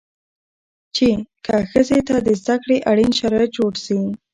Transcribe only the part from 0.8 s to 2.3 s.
چې که ښځې ته د